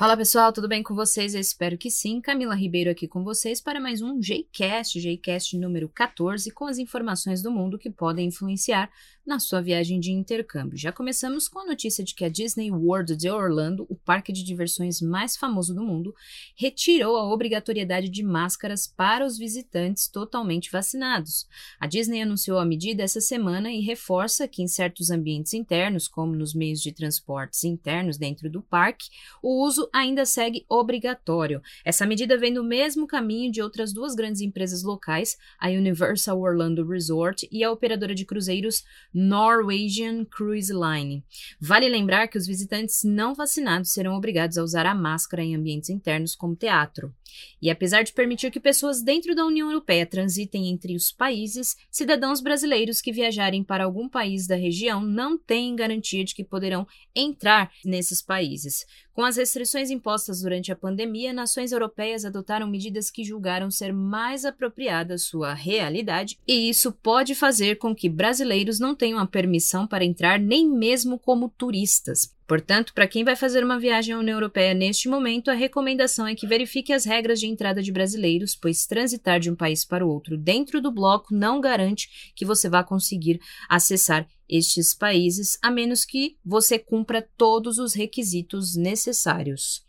[0.00, 1.34] Fala pessoal, tudo bem com vocês?
[1.34, 2.22] Eu espero que sim.
[2.22, 7.42] Camila Ribeiro aqui com vocês para mais um Jcast, Jcast número 14, com as informações
[7.42, 8.90] do mundo que podem influenciar
[9.26, 10.78] na sua viagem de intercâmbio.
[10.78, 14.42] Já começamos com a notícia de que a Disney World de Orlando, o parque de
[14.42, 16.14] diversões mais famoso do mundo,
[16.56, 21.46] retirou a obrigatoriedade de máscaras para os visitantes totalmente vacinados.
[21.78, 26.34] A Disney anunciou a medida essa semana e reforça que em certos ambientes internos, como
[26.34, 29.10] nos meios de transportes internos dentro do parque,
[29.42, 31.62] o uso ainda segue obrigatório.
[31.84, 36.86] Essa medida vem no mesmo caminho de outras duas grandes empresas locais, a Universal Orlando
[36.86, 41.24] Resort e a operadora de cruzeiros Norwegian Cruise Line.
[41.60, 45.90] Vale lembrar que os visitantes não vacinados serão obrigados a usar a máscara em ambientes
[45.90, 47.12] internos como teatro.
[47.60, 52.40] E apesar de permitir que pessoas dentro da União Europeia transitem entre os países, cidadãos
[52.40, 57.70] brasileiros que viajarem para algum país da região não têm garantia de que poderão entrar
[57.84, 58.86] nesses países.
[59.12, 64.44] Com as restrições impostas durante a pandemia, nações europeias adotaram medidas que julgaram ser mais
[64.44, 69.86] apropriadas à sua realidade, e isso pode fazer com que brasileiros não tenham a permissão
[69.86, 72.34] para entrar nem mesmo como turistas.
[72.50, 76.34] Portanto, para quem vai fazer uma viagem à União Europeia neste momento, a recomendação é
[76.34, 80.10] que verifique as regras de entrada de brasileiros, pois transitar de um país para o
[80.10, 86.04] outro dentro do bloco não garante que você vá conseguir acessar estes países, a menos
[86.04, 89.84] que você cumpra todos os requisitos necessários.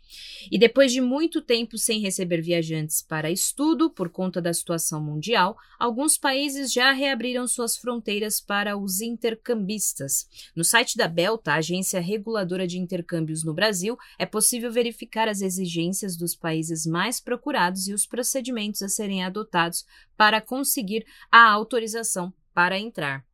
[0.50, 5.56] E depois de muito tempo sem receber viajantes para estudo por conta da situação mundial,
[5.78, 10.26] alguns países já reabriram suas fronteiras para os intercambistas.
[10.54, 16.16] No site da Belta, agência reguladora de intercâmbios no Brasil, é possível verificar as exigências
[16.16, 19.84] dos países mais procurados e os procedimentos a serem adotados
[20.16, 23.24] para conseguir a autorização para entrar.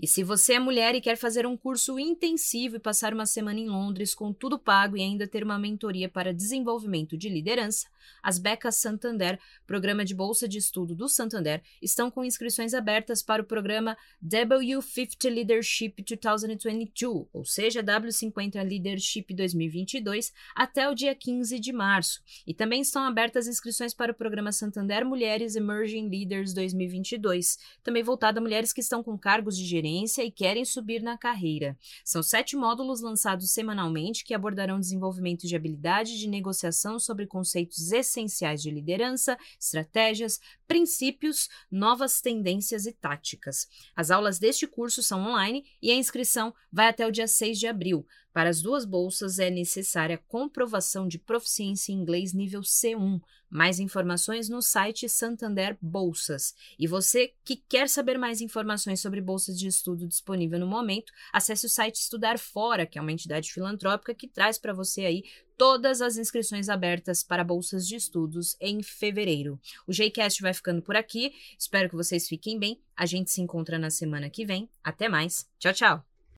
[0.00, 3.60] E se você é mulher e quer fazer um curso intensivo e passar uma semana
[3.60, 7.86] em Londres com tudo pago e ainda ter uma mentoria para desenvolvimento de liderança,
[8.22, 13.42] as Becas Santander, programa de bolsa de estudo do Santander, estão com inscrições abertas para
[13.42, 21.72] o programa W50 Leadership 2022, ou seja, W50 Leadership 2022, até o dia 15 de
[21.72, 22.22] março.
[22.46, 28.38] E também estão abertas inscrições para o programa Santander Mulheres Emerging Leaders 2022, também voltado
[28.38, 31.76] a mulheres que estão com cargos de gerência e querem subir na carreira.
[32.04, 38.62] São sete módulos lançados semanalmente que abordarão desenvolvimento de habilidade de negociação sobre conceitos essenciais
[38.62, 43.68] de liderança, estratégias, princípios, novas tendências e táticas.
[43.94, 47.66] As aulas deste curso são online e a inscrição vai até o dia 6 de
[47.66, 48.06] abril.
[48.36, 53.18] Para as duas bolsas é necessária comprovação de proficiência em inglês nível C1.
[53.48, 56.54] Mais informações no site Santander Bolsas.
[56.78, 61.64] E você que quer saber mais informações sobre bolsas de estudo disponível no momento, acesse
[61.64, 65.24] o site Estudar Fora, que é uma entidade filantrópica que traz para você aí
[65.56, 69.58] todas as inscrições abertas para bolsas de estudos em fevereiro.
[69.86, 71.32] O Jcast vai ficando por aqui.
[71.58, 72.78] Espero que vocês fiquem bem.
[72.94, 74.68] A gente se encontra na semana que vem.
[74.84, 75.48] Até mais.
[75.58, 76.15] Tchau, tchau.